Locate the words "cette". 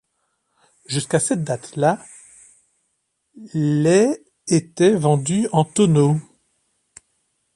1.19-1.43